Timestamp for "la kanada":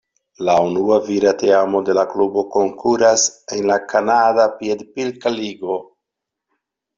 3.73-4.47